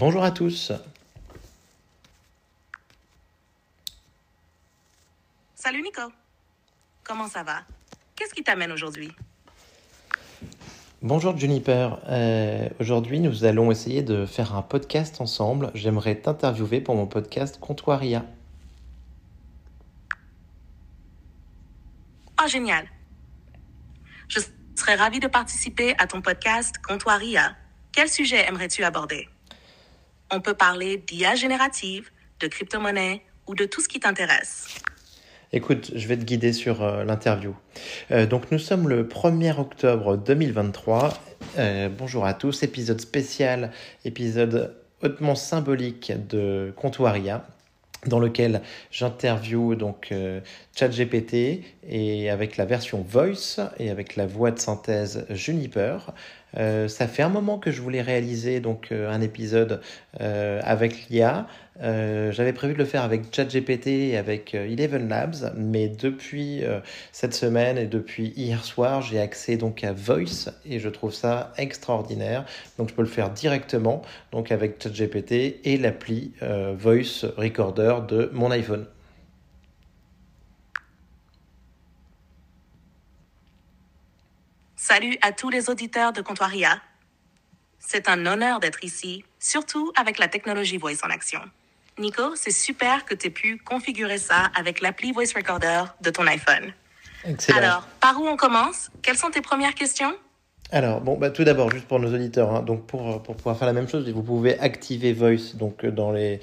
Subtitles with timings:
[0.00, 0.72] Bonjour à tous.
[5.54, 6.00] Salut Nico.
[7.04, 7.64] Comment ça va?
[8.16, 9.12] Qu'est-ce qui t'amène aujourd'hui?
[11.02, 11.98] Bonjour Juniper.
[12.08, 15.70] Euh, aujourd'hui, nous allons essayer de faire un podcast ensemble.
[15.74, 18.24] J'aimerais t'interviewer pour mon podcast Comptoiria.
[22.42, 22.88] Oh, génial.
[24.28, 24.40] Je
[24.76, 27.54] serais ravie de participer à ton podcast Comptoiria.
[27.92, 29.28] Quel sujet aimerais-tu aborder?
[30.32, 34.68] On peut parler d'IA générative, de crypto-monnaie ou de tout ce qui t'intéresse.
[35.52, 37.56] Écoute, je vais te guider sur euh, l'interview.
[38.12, 41.12] Euh, donc nous sommes le 1er octobre 2023.
[41.58, 43.72] Euh, bonjour à tous, épisode spécial,
[44.04, 47.44] épisode hautement symbolique de Comptoiria
[48.06, 50.14] dans lequel j'interviewe donc
[50.74, 56.14] ChatGPT et avec la version voice et avec la voix de synthèse Juniper.
[56.54, 59.80] Ça fait un moment que je voulais réaliser donc un épisode
[60.18, 61.46] avec l'IA.
[61.82, 66.62] Euh, j'avais prévu de le faire avec ChatGPT et avec euh, Eleven Labs, mais depuis
[66.62, 66.80] euh,
[67.12, 71.52] cette semaine et depuis hier soir, j'ai accès donc à Voice et je trouve ça
[71.56, 72.44] extraordinaire.
[72.78, 76.32] Donc je peux le faire directement donc avec ChatGPT et l'appli
[76.76, 78.86] Voice Recorder de mon iPhone.
[84.92, 86.80] Salut à tous les auditeurs de Comptoiria.
[87.78, 91.40] C'est un honneur d'être ici, surtout avec la technologie Voice en action.
[91.96, 96.26] Nico, c'est super que tu aies pu configurer ça avec l'appli Voice Recorder de ton
[96.26, 96.72] iPhone.
[97.24, 97.58] Excellent.
[97.58, 98.90] Alors, par où on commence?
[99.00, 100.12] Quelles sont tes premières questions?
[100.72, 103.66] Alors, bon, bah, tout d'abord, juste pour nos auditeurs, hein, donc pour, pour pouvoir faire
[103.66, 106.40] la même chose, vous pouvez activer Voice donc dans les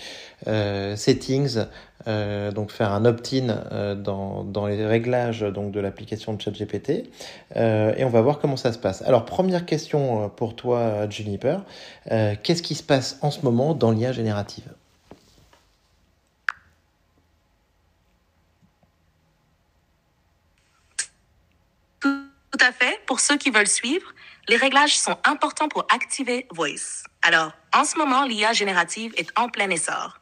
[0.48, 1.60] euh, settings,
[2.08, 7.10] euh, donc faire un opt-in euh, dans, dans les réglages donc de l'application de ChatGPT,
[7.56, 9.02] et on va voir comment ça se passe.
[9.04, 11.64] Alors, première question pour toi, Juniper,
[12.10, 14.66] qu'est-ce qui se passe en ce moment dans l'IA générative
[22.58, 23.00] Tout à fait.
[23.18, 24.14] Pour ceux qui veulent suivre,
[24.48, 27.02] les réglages sont importants pour activer Voice.
[27.24, 30.20] Alors, en ce moment, l'IA générative est en plein essor.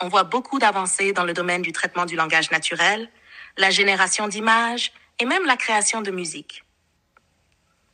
[0.00, 3.08] On voit beaucoup d'avancées dans le domaine du traitement du langage naturel,
[3.56, 6.64] la génération d'images et même la création de musique.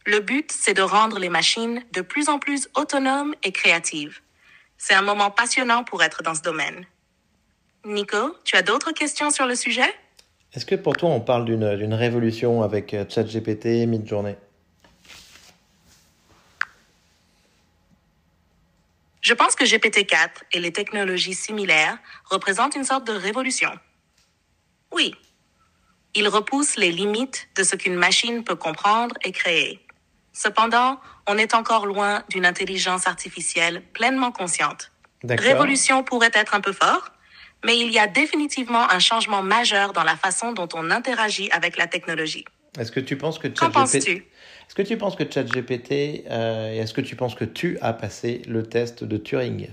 [0.07, 4.23] Le but, c'est de rendre les machines de plus en plus autonomes et créatives.
[4.79, 6.87] C'est un moment passionnant pour être dans ce domaine.
[7.85, 9.95] Nico, tu as d'autres questions sur le sujet?
[10.59, 14.35] Est-ce que pour toi, on parle d'une révolution avec euh, ChatGPT, Midjourney?
[19.21, 23.71] Je pense que GPT-4 et les technologies similaires représentent une sorte de révolution.
[24.93, 25.15] Oui,
[26.17, 29.79] ils repoussent les limites de ce qu'une machine peut comprendre et créer.
[30.33, 30.99] Cependant,
[31.29, 34.91] on est encore loin d'une intelligence artificielle pleinement consciente.
[35.23, 37.13] Révolution pourrait être un peu fort,
[37.65, 41.77] mais il y a définitivement un changement majeur dans la façon dont on interagit avec
[41.77, 42.45] la technologie.
[42.79, 44.13] Est-ce que tu penses que Qu'en penses-tu?
[44.69, 47.93] Est-ce que tu penses que ChatGPT euh, et est-ce que tu penses que tu as
[47.93, 49.71] passé le test de Turing?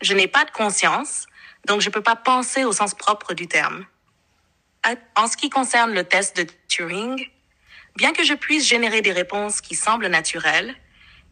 [0.00, 1.26] Je n'ai pas de conscience,
[1.66, 3.86] donc je ne peux pas penser au sens propre du terme.
[5.14, 7.24] En ce qui concerne le test de Turing,
[7.94, 10.74] bien que je puisse générer des réponses qui semblent naturelles,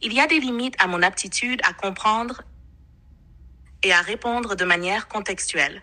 [0.02, 2.42] il y a des limites à mon aptitude à comprendre
[3.82, 5.82] et à répondre de manière contextuelle.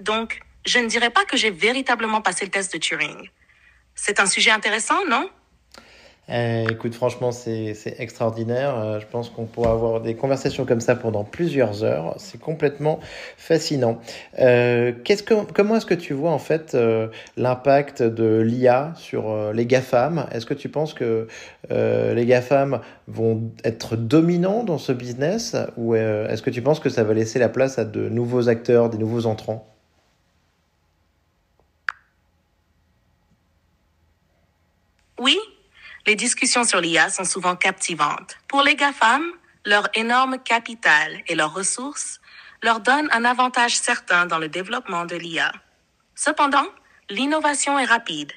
[0.00, 3.30] Donc, je ne dirais pas que j'ai véritablement passé le test de Turing.
[3.94, 5.30] C'est un sujet intéressant, non?
[6.30, 8.78] Euh, écoute, franchement, c'est extraordinaire.
[8.78, 12.14] Euh, je pense qu'on pourra avoir des conversations comme ça pendant plusieurs heures.
[12.18, 13.00] C'est complètement
[13.36, 13.98] fascinant.
[14.38, 14.92] Euh,
[15.52, 16.76] comment est-ce que tu vois en fait
[17.36, 20.26] l'impact de l'IA sur les GAFAM?
[20.32, 21.26] Est-ce que tu penses que
[21.70, 27.04] les GAFAM vont être dominants dans ce business ou est-ce que tu penses que ça
[27.04, 29.68] va laisser la place à de nouveaux acteurs, des nouveaux entrants?
[35.20, 35.38] Oui,
[36.06, 38.36] les discussions sur l'IA sont souvent captivantes.
[38.48, 39.24] Pour les GAFAM,
[39.64, 42.20] leur énorme capital et leurs ressources
[42.62, 45.52] leur donnent un avantage certain dans le développement de l'IA.
[46.14, 46.66] Cependant,
[47.10, 48.32] l'innovation est rapide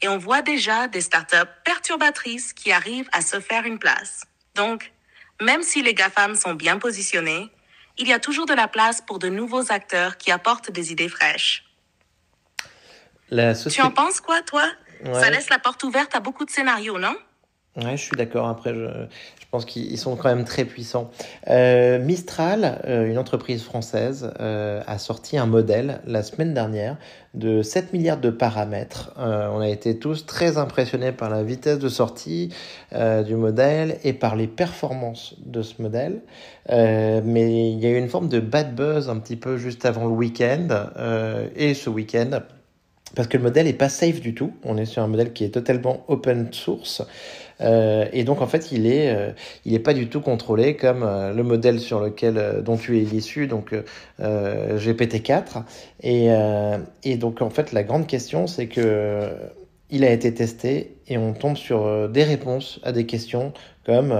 [0.00, 4.24] et on voit déjà des startups perturbatrices qui arrivent à se faire une place.
[4.54, 4.92] Donc,
[5.40, 7.50] même si les GAFAM sont bien positionnés,
[7.96, 11.08] il y a toujours de la place pour de nouveaux acteurs qui apportent des idées
[11.08, 11.64] fraîches.
[13.70, 14.64] Tu en penses quoi, toi?
[15.04, 17.14] Ça laisse la porte ouverte à beaucoup de scénarios, non?
[17.76, 18.48] Ouais, je suis d'accord.
[18.48, 19.06] Après, je,
[19.48, 21.10] je pense qu'ils sont quand même très puissants.
[21.48, 26.98] Euh, Mistral, euh, une entreprise française, euh, a sorti un modèle la semaine dernière
[27.32, 29.14] de 7 milliards de paramètres.
[29.16, 32.52] On a été tous très impressionnés par la vitesse de sortie
[32.92, 36.22] du modèle et par les performances de ce modèle.
[36.68, 40.06] Mais il y a eu une forme de bad buzz un petit peu juste avant
[40.06, 40.88] le week-end
[41.54, 42.40] et ce week-end
[43.14, 44.52] parce que le modèle est pas safe du tout.
[44.64, 47.02] On est sur un modèle qui est totalement open source.
[47.60, 49.32] Euh, et donc en fait, il est, euh,
[49.64, 52.98] il est pas du tout contrôlé comme euh, le modèle sur lequel euh, dont tu
[52.98, 53.74] es issu, donc
[54.20, 55.64] euh, GPT-4.
[56.02, 56.28] Et,
[57.02, 59.30] et donc en fait, la grande question, c'est que
[59.90, 63.54] il a été testé et on tombe sur des réponses à des questions
[63.86, 64.14] comme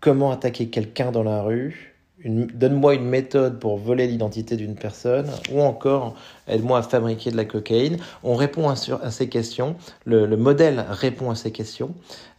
[0.00, 5.60] comment attaquer quelqu'un dans la rue, donne-moi une méthode pour voler l'identité d'une personne, ou
[5.60, 6.16] encore
[6.48, 7.98] aide-moi à fabriquer de la cocaïne.
[8.22, 11.94] On répond à, ces questions, le, le, modèle répond à ces questions,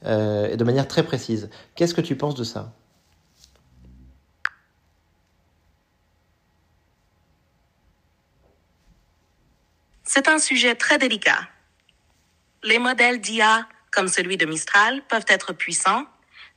[0.06, 1.50] euh, de manière très précise.
[1.76, 2.74] Qu'est-ce que tu penses de ça?
[10.04, 11.40] C'est un sujet très délicat.
[12.64, 16.06] Les modèles d'IA, comme celui de Mistral, peuvent être puissants,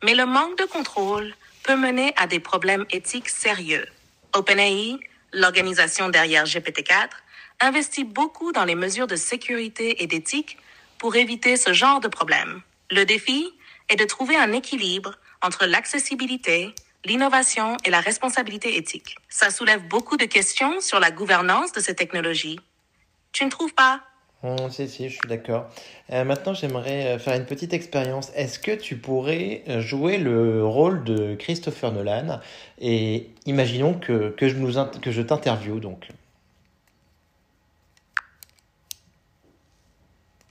[0.02, 1.34] mais le manque de contrôle
[1.70, 3.86] peut mener à des problèmes éthiques sérieux.
[4.32, 4.98] OpenAI,
[5.32, 7.10] l'organisation derrière GPT-4,
[7.60, 10.58] investit beaucoup dans les mesures de sécurité et d'éthique
[10.98, 12.60] pour éviter ce genre de problème.
[12.90, 13.48] Le défi
[13.88, 16.74] est de trouver un équilibre entre l'accessibilité,
[17.04, 19.14] l'innovation et la responsabilité éthique.
[19.28, 22.58] Ça soulève beaucoup de questions sur la gouvernance de ces technologies.
[23.30, 24.02] Tu ne trouves pas?
[24.42, 25.68] Mmh, si, si, je suis d'accord.
[26.12, 28.30] Euh, maintenant, j'aimerais euh, faire une petite expérience.
[28.34, 32.40] Est-ce que tu pourrais euh, jouer le rôle de Christopher Nolan
[32.78, 34.72] et imaginons que, que je, nous
[35.02, 36.08] que je t'interviewe donc.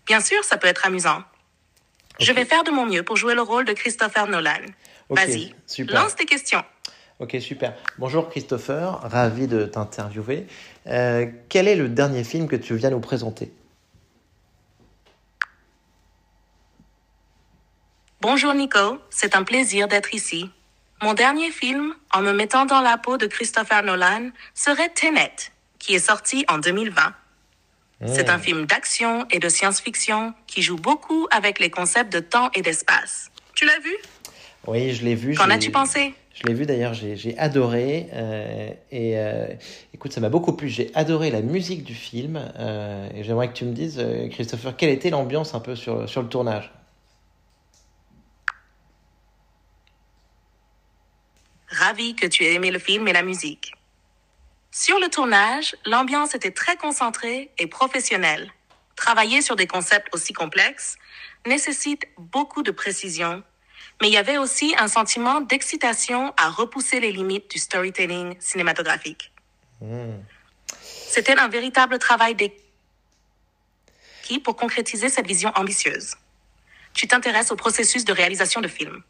[0.05, 1.17] Bien sûr, ça peut être amusant.
[2.15, 2.25] Okay.
[2.25, 4.65] Je vais faire de mon mieux pour jouer le rôle de Christopher Nolan.
[5.09, 6.63] Okay, Vas-y, lance tes questions.
[7.19, 7.75] Ok, super.
[7.97, 10.45] Bonjour Christopher, ravi de t'interviewer.
[10.87, 13.51] Euh, quel est le dernier film que tu viens nous présenter?
[18.21, 20.49] Bonjour Nico, c'est un plaisir d'être ici.
[21.01, 25.31] Mon dernier film, en me mettant dans la peau de Christopher Nolan, serait Tenet,
[25.79, 27.01] qui est sorti en 2020.
[28.01, 28.07] Mmh.
[28.07, 32.49] C'est un film d'action et de science-fiction qui joue beaucoup avec les concepts de temps
[32.53, 33.31] et d'espace.
[33.55, 33.95] Tu l'as vu?
[34.67, 35.35] Oui, je l'ai vu.
[35.35, 36.13] Qu'en as-tu pensé?
[36.33, 38.09] Je l'ai vu d'ailleurs, j'ai adoré.
[38.11, 39.47] Euh, et euh,
[39.93, 40.67] écoute, ça m'a beaucoup plu.
[40.67, 42.37] J'ai adoré la musique du film.
[42.59, 46.21] Euh, et j'aimerais que tu me dises, Christopher, quelle était l'ambiance un peu sur, sur
[46.21, 46.73] le tournage?
[51.79, 53.73] Ravi que tu aies aimé le film et la musique.
[54.69, 58.51] Sur le tournage, l'ambiance était très concentrée et professionnelle.
[58.97, 60.97] Travailler sur des concepts aussi complexes
[61.47, 63.43] nécessite beaucoup de précision,
[64.01, 69.31] mais il y avait aussi un sentiment d'excitation à repousser les limites du storytelling cinématographique.
[69.79, 70.15] Mmh.
[70.81, 72.59] C'était un véritable travail d'équipe
[74.43, 76.15] pour concrétiser cette vision ambitieuse.
[76.93, 79.01] Tu t'intéresses au processus de réalisation de films.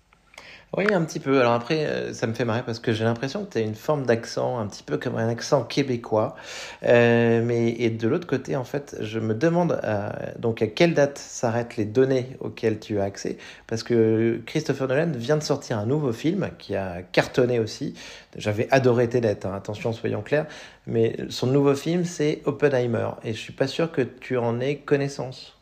[0.77, 1.39] Oui, un petit peu.
[1.39, 3.73] Alors après, euh, ça me fait marrer parce que j'ai l'impression que tu as une
[3.73, 6.35] forme d'accent, un petit peu comme un accent québécois.
[6.83, 10.93] Euh, mais et de l'autre côté, en fait, je me demande à, donc à quelle
[10.93, 13.37] date s'arrêtent les données auxquelles tu as accès?
[13.65, 17.95] Parce que Christopher Nolan vient de sortir un nouveau film qui a cartonné aussi.
[18.37, 20.45] J'avais adoré Tenet, hein, attention, soyons clairs.
[20.85, 23.09] Mais son nouveau film, c'est Oppenheimer.
[23.23, 25.58] Et je suis pas sûr que tu en aies connaissance.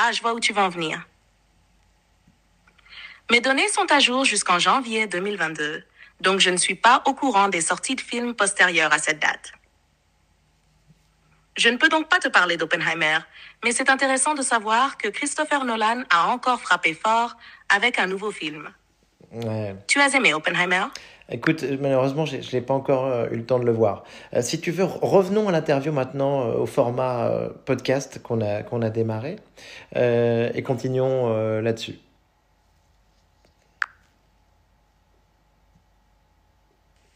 [0.00, 1.04] Ah, je vois où tu vas en venir.
[3.32, 5.82] Mes données sont à jour jusqu'en janvier 2022,
[6.20, 9.52] donc je ne suis pas au courant des sorties de films postérieures à cette date.
[11.56, 13.18] Je ne peux donc pas te parler d'Oppenheimer,
[13.64, 17.36] mais c'est intéressant de savoir que Christopher Nolan a encore frappé fort
[17.68, 18.72] avec un nouveau film.
[19.32, 19.74] Ouais.
[19.88, 20.84] Tu as aimé Oppenheimer?
[21.30, 24.04] Écoute, malheureusement, je n'ai pas encore euh, eu le temps de le voir.
[24.32, 28.62] Euh, si tu veux, revenons à l'interview maintenant euh, au format euh, podcast qu'on a,
[28.62, 29.36] qu'on a démarré
[29.96, 31.98] euh, et continuons euh, là-dessus.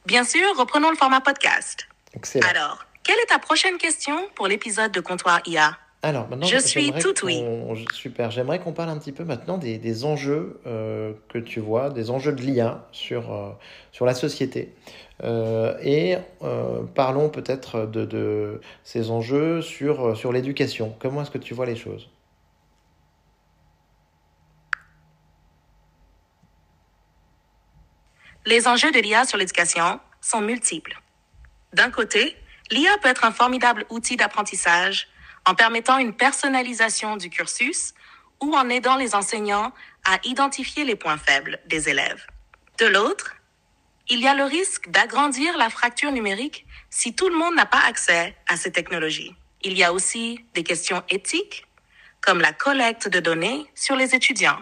[0.04, 1.88] Bien sûr, reprenons le format podcast.
[2.14, 2.46] Excellent.
[2.48, 6.92] Alors, quelle est ta prochaine question pour l'épisode de Comptoir IA Alors, maintenant, Je suis
[6.92, 7.44] tout oui.
[7.92, 8.32] Super.
[8.32, 12.10] J'aimerais qu'on parle un petit peu maintenant des, des enjeux euh, que tu vois, des
[12.10, 13.50] enjeux de l'IA sur, euh,
[13.92, 14.74] sur la société.
[15.22, 16.16] Euh, et
[16.96, 20.96] parlons peut-être de, de, ces enjeux sur, sur l'éducation.
[20.98, 22.10] Comment est-ce que tu vois les choses?
[28.44, 31.00] Les enjeux de l'IA sur l'éducation sont multiples.
[31.72, 32.34] D'un côté,
[32.72, 35.11] l'IA peut être un formidable outil d'apprentissage
[35.46, 37.94] en permettant une personnalisation du cursus
[38.40, 39.72] ou en aidant les enseignants
[40.04, 42.26] à identifier les points faibles des élèves.
[42.78, 43.36] De l'autre,
[44.08, 47.82] il y a le risque d'agrandir la fracture numérique si tout le monde n'a pas
[47.86, 49.36] accès à ces technologies.
[49.62, 51.66] Il y a aussi des questions éthiques,
[52.20, 54.58] comme la collecte de données sur les étudiants.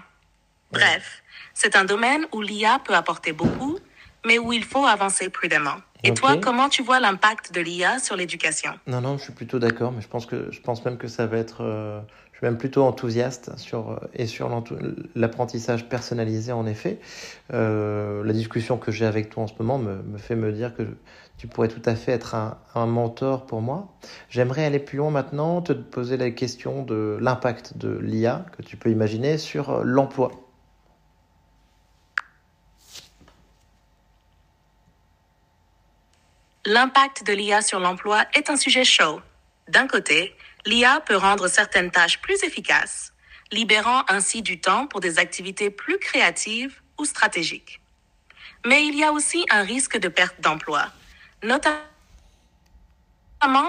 [0.73, 1.23] Bref,
[1.55, 3.79] c'est un domaine où l'IA peut apporter beaucoup,
[4.25, 5.79] mais où il faut avancer prudemment.
[6.05, 8.73] Et toi, comment tu vois l'impact de l'IA sur l'éducation?
[8.87, 11.27] Non, non, je suis plutôt d'accord, mais je pense que je pense même que ça
[11.27, 11.63] va être.
[11.63, 12.01] euh,
[12.33, 14.49] je suis même plutôt enthousiaste sur euh, et sur
[15.15, 16.99] l'apprentissage personnalisé en effet.
[17.53, 20.75] Euh, la discussion que j'ai avec toi en ce moment me, me fait me dire
[20.75, 20.85] que
[21.37, 23.99] tu pourrais tout à fait être un, un mentor pour moi.
[24.31, 28.77] J'aimerais aller plus loin maintenant, te poser la question de l'impact de l'IA que tu
[28.79, 30.31] peux imaginer sur l'emploi.
[36.67, 39.23] L'impact de l'IA sur l'emploi est un sujet chaud.
[39.69, 40.37] D'un côté,
[40.67, 43.15] l'IA peut rendre certaines tâches plus efficaces,
[43.51, 47.81] libérant ainsi du temps pour des activités plus créatives ou stratégiques.
[48.67, 50.93] Mais il y a aussi un risque de perte d'emploi,
[51.43, 51.81] notamment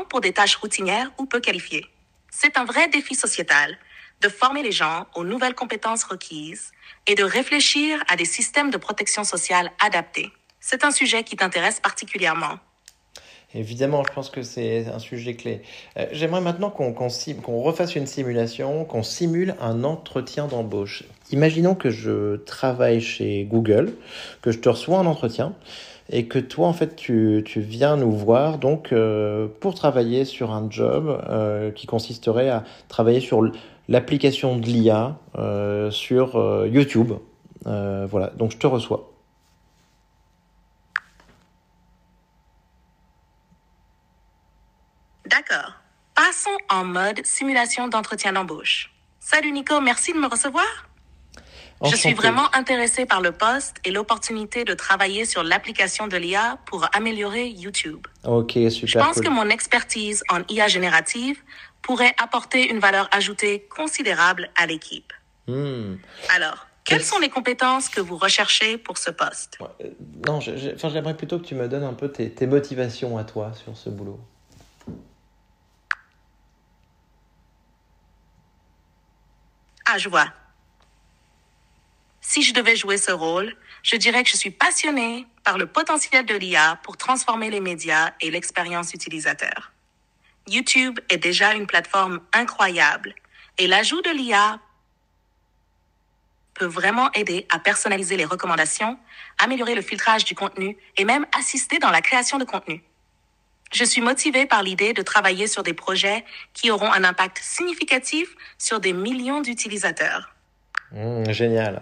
[0.10, 1.89] pour des tâches routinières ou peu qualifiées.
[2.29, 3.77] C'est un vrai défi sociétal
[4.19, 6.74] de former les gens aux nouvelles compétences requises
[7.07, 10.33] et de réfléchir à des systèmes de protection sociale adaptés.
[10.60, 12.60] C'est un sujet qui t'intéresse particulièrement.
[13.53, 15.62] Évidemment, je pense que c'est un sujet clé.
[15.98, 21.03] Euh, J'aimerais maintenant qu'on refasse une simulation, qu'on simule un entretien d'embauche.
[21.31, 23.93] Imaginons que je travaille chez Google,
[24.41, 25.53] que je te reçois un entretien
[26.10, 30.70] et que toi, en fait, tu, viens nous voir donc euh, pour travailler sur un
[30.70, 33.41] job euh, qui consisterait à travailler sur
[33.89, 35.17] l'application de l'IA
[35.91, 37.13] sur YouTube.
[37.65, 39.11] Voilà, donc je te reçois.
[45.32, 45.74] D'accord.
[46.14, 48.92] Passons en mode simulation d'entretien d'embauche.
[49.20, 50.66] Salut Nico, merci de me recevoir.
[51.84, 56.58] Je suis vraiment intéressée par le poste et l'opportunité de travailler sur l'application de l'IA
[56.68, 58.06] pour améliorer YouTube.
[58.24, 59.24] Ok, Je super pense cool.
[59.26, 61.42] que mon expertise en IA générative
[61.82, 65.12] pourrait apporter une valeur ajoutée considérable à l'équipe.
[65.48, 65.96] Hmm.
[66.36, 69.58] Alors, quelles sont les compétences que vous recherchez pour ce poste?
[69.60, 69.90] Ouais, euh,
[70.28, 73.18] non, je- je- enfin, j'aimerais plutôt que tu me donnes un peu tes, tes motivations
[73.18, 74.20] à toi sur ce boulot.
[79.98, 80.27] Je vois.
[82.21, 86.25] Si je devais jouer ce rôle, je dirais que je suis passionnée par le potentiel
[86.25, 89.71] de l'IA pour transformer les médias et l'expérience utilisateur.
[90.48, 93.15] YouTube est déjà une plateforme incroyable
[93.57, 94.60] et l'ajout de l'IA
[96.53, 99.00] peut vraiment aider à personnaliser les recommandations,
[99.39, 102.83] améliorer le filtrage du contenu et même assister dans la création de contenu.
[103.72, 108.36] Je suis motivée par l'idée de travailler sur des projets qui auront un impact significatif
[108.58, 110.36] sur des millions d'utilisateurs.
[110.92, 111.82] Hmm, génial.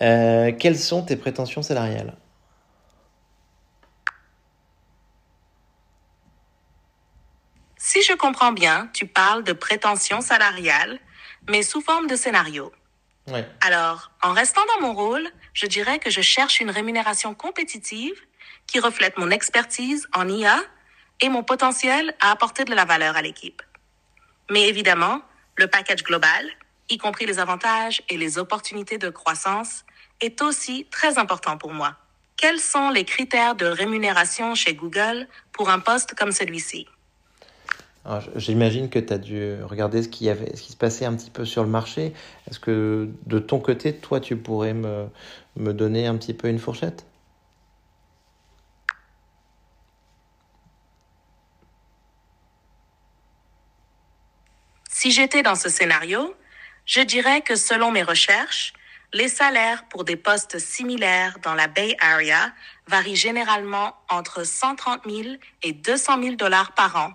[0.00, 2.16] Euh, quelles sont tes prétentions salariales?
[7.76, 11.00] Si je comprends bien, tu parles de prétention salariale,
[11.48, 12.72] mais sous forme de scénario.
[13.28, 13.46] Ouais.
[13.60, 18.14] Alors, en restant dans mon rôle, je dirais que je cherche une rémunération compétitive
[18.66, 20.60] qui reflète mon expertise en IA
[21.20, 23.62] et mon potentiel à apporter de la valeur à l'équipe.
[24.50, 25.20] Mais évidemment,
[25.56, 26.44] le package global,
[26.90, 29.84] y compris les avantages et les opportunités de croissance,
[30.20, 31.96] est aussi très important pour moi.
[32.36, 36.86] Quels sont les critères de rémunération chez Google pour un poste comme celui-ci?
[38.36, 41.46] J'imagine que tu as dû regarder ce qui ce qui se passait un petit peu
[41.46, 42.12] sur le marché.
[42.50, 45.06] Est-ce que de ton côté, toi, tu pourrais me,
[45.56, 47.06] me donner un petit peu une fourchette?
[55.04, 56.34] Si j'étais dans ce scénario,
[56.86, 58.72] je dirais que selon mes recherches,
[59.12, 62.50] les salaires pour des postes similaires dans la Bay Area
[62.86, 67.12] varient généralement entre 130 000 et 200 000 dollars par an,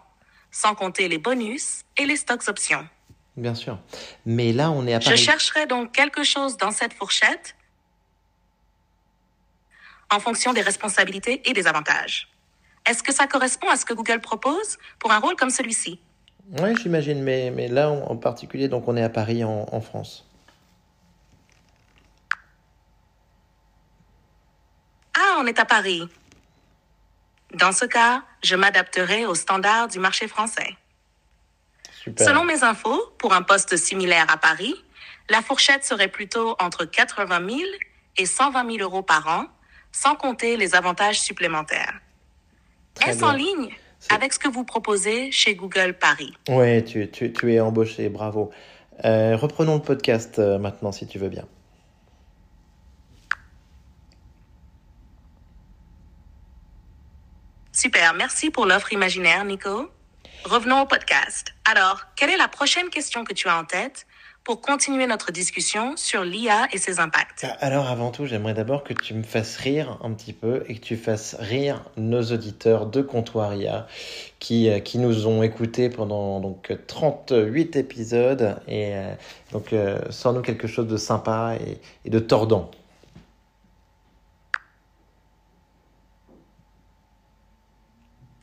[0.52, 2.88] sans compter les bonus et les stocks options.
[3.36, 3.80] Bien sûr.
[4.24, 5.18] Mais là, on est à Je Paris.
[5.18, 7.56] chercherais donc quelque chose dans cette fourchette
[10.12, 12.30] en fonction des responsabilités et des avantages.
[12.86, 16.00] Est-ce que ça correspond à ce que Google propose pour un rôle comme celui-ci?
[16.58, 20.26] Oui, j'imagine, mais, mais là, en particulier, donc on est à Paris, en, en France.
[25.16, 26.10] Ah, on est à Paris.
[27.54, 30.76] Dans ce cas, je m'adapterai aux standards du marché français.
[31.92, 32.28] Super.
[32.28, 34.76] Selon mes infos, pour un poste similaire à Paris,
[35.30, 37.60] la fourchette serait plutôt entre 80 000
[38.18, 39.46] et 120 000 euros par an,
[39.92, 42.00] sans compter les avantages supplémentaires.
[43.06, 43.70] Est-ce en ligne?
[44.10, 46.34] Avec ce que vous proposez chez Google Paris.
[46.48, 48.52] Oui, tu, tu, tu, es embauché, bravo.
[49.06, 51.46] Euh, reprenons le podcast euh, maintenant, si tu veux bien.
[57.72, 59.90] Super, merci pour l'offre imaginaire, Nico.
[60.44, 61.54] Revenons au podcast.
[61.70, 64.06] Alors, quelle est la prochaine question que tu as en tête
[64.50, 67.46] pour continuer notre discussion sur l'IA et ses impacts.
[67.48, 70.74] Ah, alors avant tout, j'aimerais d'abord que tu me fasses rire un petit peu et
[70.74, 73.86] que tu fasses rire nos auditeurs de Comptoir IA
[74.40, 79.14] qui, euh, qui nous ont écoutés pendant donc 38 épisodes et euh,
[79.52, 82.72] donc euh, sors-nous quelque chose de sympa et, et de tordant.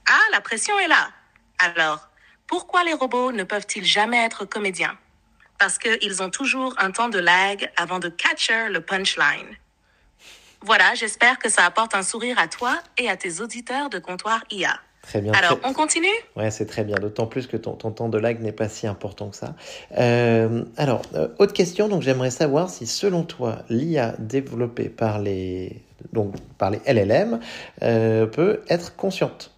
[0.08, 1.08] Ah, la pression est là.
[1.58, 2.10] Alors,
[2.46, 4.96] pourquoi les robots ne peuvent-ils jamais être comédiens?
[5.58, 9.56] Parce qu'ils ont toujours un temps de lag avant de catcher le punchline.
[10.62, 14.44] Voilà, j'espère que ça apporte un sourire à toi et à tes auditeurs de comptoir
[14.50, 14.80] IA.
[15.02, 15.32] Très bien.
[15.32, 16.08] Alors, on continue?
[16.34, 16.96] Ouais, c'est très bien.
[16.96, 19.54] D'autant plus que ton, ton, temps de lag n'est pas si important que ça.
[19.96, 21.88] Euh, alors, euh, autre question.
[21.88, 25.80] Donc, j'aimerais savoir si, selon toi, l'IA développée par les,
[26.12, 27.38] donc, par les LLM
[27.82, 29.52] euh, peut être consciente?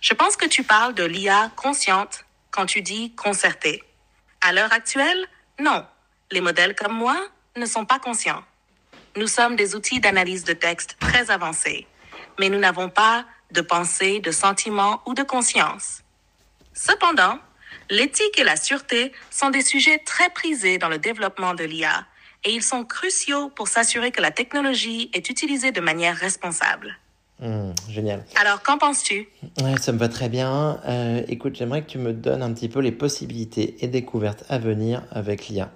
[0.00, 3.82] Je pense que tu parles de l'IA consciente quand tu dis concertée.
[4.40, 5.26] À l'heure actuelle,
[5.58, 5.86] non.
[6.30, 7.16] Les modèles comme moi
[7.56, 8.44] ne sont pas conscients.
[9.16, 11.86] Nous sommes des outils d'analyse de texte très avancés,
[12.38, 16.02] mais nous n'avons pas de pensée, de sentiment ou de conscience.
[16.74, 17.38] Cependant,
[17.88, 22.06] l'éthique et la sûreté sont des sujets très prisés dans le développement de l'IA
[22.44, 26.98] et ils sont cruciaux pour s'assurer que la technologie est utilisée de manière responsable.
[27.38, 28.24] Mmh, génial.
[28.36, 29.28] Alors, qu'en penses-tu?
[29.60, 30.80] Ouais, Ça me va très bien.
[30.86, 34.58] Euh, écoute, j'aimerais que tu me donnes un petit peu les possibilités et découvertes à
[34.58, 35.70] venir avec l'IA.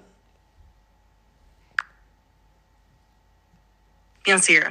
[4.23, 4.63] Bien sûr.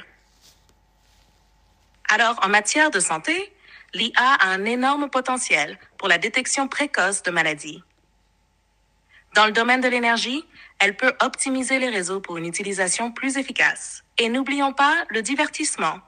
[2.09, 3.53] Alors, en matière de santé,
[3.95, 7.83] l'IA a un énorme potentiel pour la détection précoce de maladies.
[9.37, 10.45] Dans le domaine de l'énergie,
[10.81, 14.03] elle peut optimiser les réseaux pour une utilisation plus efficace.
[14.19, 16.01] Et n'oublions pas le divertissement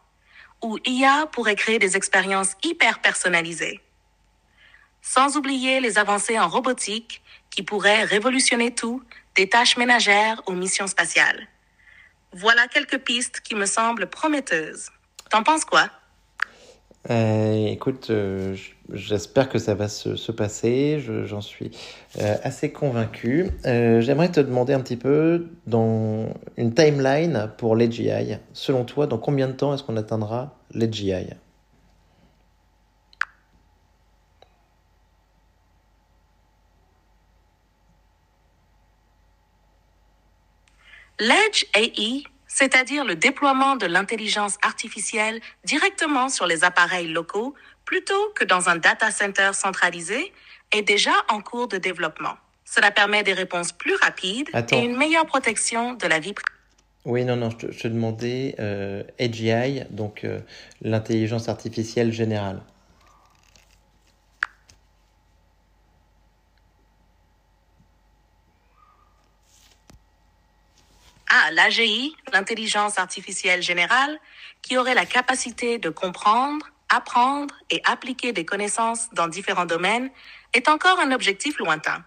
[0.62, 3.81] où IA pourrait créer des expériences hyper personnalisées.
[5.03, 9.03] Sans oublier les avancées en robotique qui pourraient révolutionner tout,
[9.35, 11.48] des tâches ménagères aux missions spatiales.
[12.33, 14.90] Voilà quelques pistes qui me semblent prometteuses.
[15.31, 15.90] T'en penses quoi?
[17.10, 18.54] Euh, écoute, euh,
[18.92, 21.72] j'espère que ça va se, se passer, j'en suis
[22.20, 23.50] euh, assez convaincu.
[23.64, 28.36] J'aimerais te demander un petit peu dans une timeline pour l'AGI.
[28.52, 31.12] Selon toi, dans combien de temps est-ce qu'on atteindra l'AGI
[41.18, 48.44] L'Edge AI c'est-à-dire le déploiement de l'intelligence artificielle directement sur les appareils locaux plutôt que
[48.44, 50.32] dans un data center centralisé,
[50.70, 52.34] est déjà en cours de développement.
[52.64, 54.80] Cela permet des réponses plus rapides Attends.
[54.80, 56.58] et une meilleure protection de la vie privée.
[57.04, 60.38] Oui, non, non, je te, je te demandais euh, AGI, donc euh,
[60.82, 62.62] l'intelligence artificielle générale.
[71.34, 74.20] Ah, l'AGI, l'intelligence artificielle générale,
[74.60, 80.10] qui aurait la capacité de comprendre, apprendre et appliquer des connaissances dans différents domaines,
[80.52, 82.04] est encore un objectif lointain.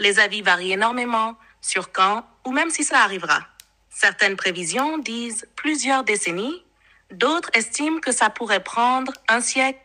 [0.00, 3.46] Les avis varient énormément sur quand ou même si ça arrivera.
[3.88, 6.64] Certaines prévisions disent plusieurs décennies,
[7.12, 9.78] d'autres estiment que ça pourrait prendre un siècle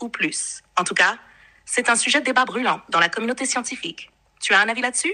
[0.00, 0.62] ou plus.
[0.78, 1.18] En tout cas,
[1.66, 4.10] c'est un sujet de débat brûlant dans la communauté scientifique.
[4.40, 5.12] Tu as un avis là-dessus?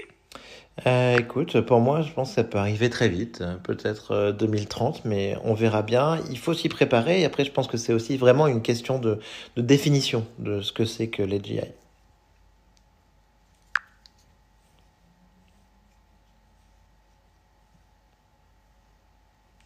[0.87, 4.31] Euh, écoute, pour moi, je pense que ça peut arriver très vite, euh, peut-être euh,
[4.31, 6.21] 2030, mais on verra bien.
[6.29, 7.21] Il faut s'y préparer.
[7.21, 9.19] Et après, je pense que c'est aussi vraiment une question de,
[9.57, 11.61] définition de ce que c'est que l'AGI.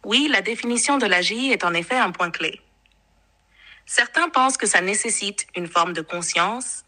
[0.04, 2.60] Oui, la définition de l'AGI est en effet un point clé.
[3.86, 6.84] Certains pensent que ça nécessite une forme de conscience,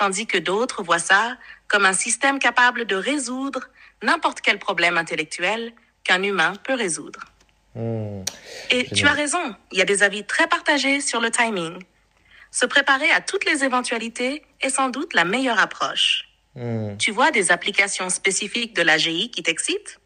[0.00, 1.36] tandis que d'autres voient ça
[1.68, 3.68] comme un système capable de résoudre
[4.02, 7.20] n'importe quel problème intellectuel qu'un humain peut résoudre.
[7.74, 8.22] Hmm.
[8.70, 11.74] Et tu as raison, il y a des avis très partagés sur le timing.
[12.50, 16.30] Se préparer à toutes les éventualités est sans doute la meilleure approche.
[16.54, 16.96] Hmm.
[16.96, 20.00] Tu vois des applications spécifiques de l'AGI qui t'excitent?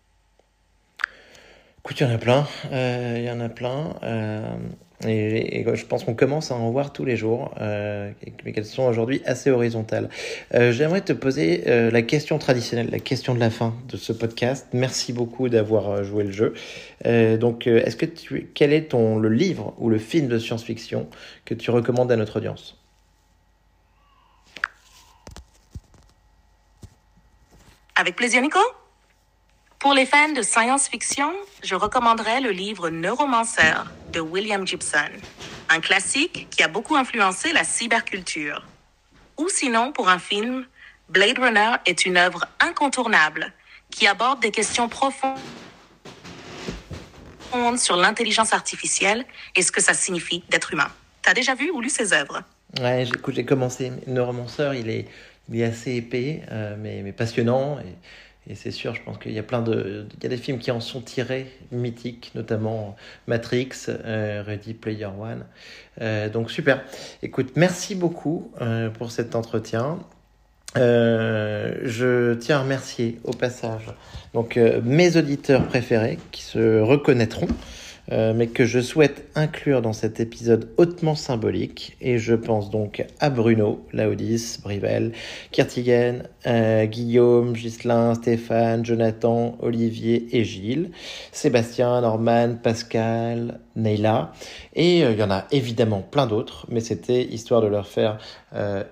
[1.79, 2.49] Écoute, il y en a plein.
[2.73, 3.95] Euh, Il y en a plein.
[4.03, 4.57] Euh,
[5.07, 8.11] Et, je pense qu'on commence à en voir tous les jours, euh,
[8.45, 10.09] mais qu'elles sont aujourd'hui assez horizontales.
[10.55, 14.13] Euh, J'aimerais te poser euh, la question traditionnelle, la question de la fin de ce
[14.13, 14.69] podcast.
[14.73, 16.55] Merci beaucoup d'avoir joué le jeu.
[17.39, 18.07] Donc, est-ce que
[18.55, 21.09] quel est ton le livre ou le film de science-fiction
[21.45, 22.79] que tu recommandes à notre audience?
[27.97, 28.59] Avec plaisir, Nico.
[29.79, 31.31] Pour les fans de science-fiction,
[31.63, 33.75] je recommanderais le livre Neuromancer
[34.15, 35.11] de William Gibson,
[35.69, 38.65] un classique qui a beaucoup influencé la cyberculture.
[39.37, 40.67] Ou sinon, pour un film,
[41.09, 43.53] Blade Runner est une œuvre incontournable
[43.91, 45.39] qui aborde des questions profondes
[47.77, 49.25] sur l'intelligence artificielle
[49.55, 50.91] et ce que ça signifie d'être humain.
[51.23, 52.43] T'as déjà vu ou lu ses œuvres?
[52.81, 53.93] Ouais, j'ai commencé.
[54.07, 55.07] Neuromancer, il
[55.53, 57.79] il est assez épais, euh, mais, passionnant.
[58.47, 60.07] Et c'est sûr, je pense qu'il y a plein de.
[60.19, 62.95] Il y a des films qui en sont tirés, mythiques, notamment
[63.27, 65.47] Matrix, euh, Ready Player One.
[66.01, 66.85] Euh, donc super.
[67.23, 69.99] Écoute, merci beaucoup euh, pour cet entretien.
[70.77, 73.87] je tiens à remercier au passage
[74.33, 77.47] donc mes auditeurs préférés qui se reconnaîtront
[78.13, 81.97] euh, mais que je souhaite inclure dans cet épisode hautement symbolique.
[82.01, 85.13] Et je pense donc à Bruno, Laodis, Brivel,
[85.53, 90.91] Kirtigen, euh, Guillaume, Ghislain, Stéphane, Jonathan, Olivier et Gilles,
[91.33, 94.33] Sébastien, Norman, Pascal, Neila.
[94.75, 98.19] Et euh, il y en a évidemment plein d'autres, mais c'était histoire de leur faire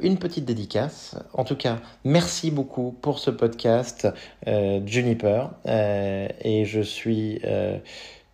[0.01, 1.15] une petite dédicace.
[1.35, 4.09] En tout cas, merci beaucoup pour ce podcast,
[4.45, 5.51] Juniper.
[5.65, 7.41] et je suis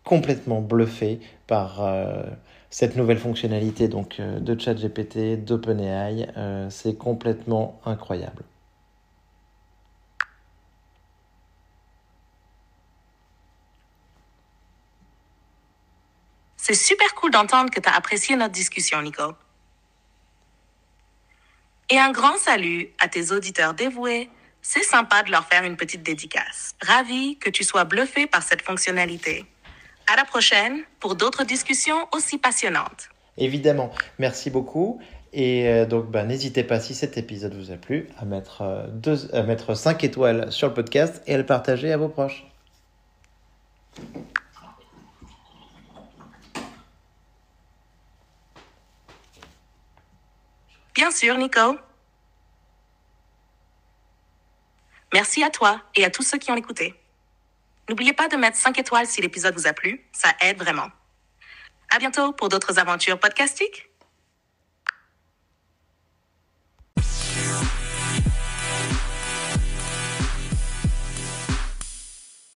[0.08, 2.22] complètement bluffé par euh,
[2.70, 6.30] cette nouvelle fonctionnalité donc euh, de ChatGPT, d'OpenAI.
[6.38, 8.42] Euh, c'est complètement incroyable.
[16.56, 19.34] C'est super cool d'entendre que tu as apprécié notre discussion, Nico.
[21.90, 24.30] Et un grand salut à tes auditeurs dévoués.
[24.62, 26.74] C'est sympa de leur faire une petite dédicace.
[26.80, 29.46] Ravi que tu sois bluffé par cette fonctionnalité.
[30.10, 33.10] À la prochaine pour d'autres discussions aussi passionnantes.
[33.36, 35.00] Évidemment, merci beaucoup.
[35.34, 38.86] Et euh, donc, bah, n'hésitez pas, si cet épisode vous a plu, à mettre, euh,
[38.88, 42.46] deux, à mettre 5 étoiles sur le podcast et à le partager à vos proches.
[50.94, 51.76] Bien sûr, Nico.
[55.12, 56.94] Merci à toi et à tous ceux qui ont écouté.
[57.88, 60.88] N'oubliez pas de mettre 5 étoiles si l'épisode vous a plu, ça aide vraiment.
[61.94, 63.87] À bientôt pour d'autres aventures podcastiques.